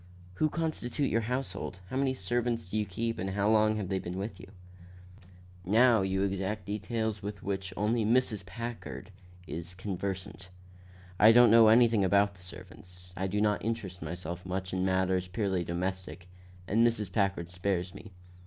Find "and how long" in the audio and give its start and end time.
3.19-3.75